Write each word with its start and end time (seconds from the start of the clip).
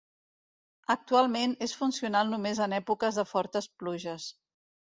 Actualment 0.93 1.53
és 1.67 1.75
funcional 1.81 2.31
només 2.33 2.63
en 2.67 2.75
èpoques 2.81 3.23
de 3.23 3.29
fortes 3.35 3.73
pluges. 3.83 4.31